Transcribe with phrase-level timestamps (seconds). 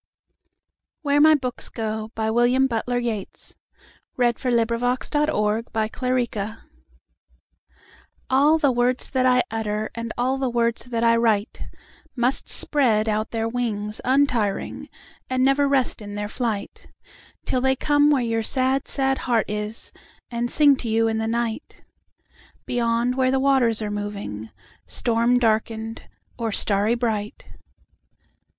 [1.05, 2.31] glish Verse: 1250–1900.
[2.33, 3.53] William Butler Yeats.
[4.17, 4.23] b.
[4.23, 5.33] 1865 862.
[5.37, 6.57] Where My Books go
[8.31, 11.65] ALL the words that I utter, And all the words that I write,
[12.15, 14.89] Must spread out their wings untiring,
[15.29, 16.87] And never rest in their flight,
[17.45, 19.91] Till they come where your sad, sad heart is,
[20.31, 21.83] 5 And sing to you in the night,
[22.65, 24.49] Beyond where the waters are moving,
[24.87, 26.09] Storm darken'd
[26.39, 27.47] or starry bright.